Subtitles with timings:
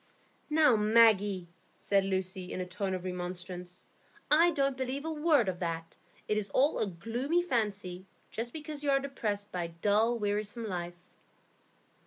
[0.49, 1.47] "Now, Maggie!"
[1.77, 3.85] said Lucy, in a tone of remonstrance,
[4.31, 5.95] "I don't believe a word of that.
[6.27, 10.67] It is all a gloomy fancy, just because you are depressed by a dull, wearisome
[10.67, 11.05] life."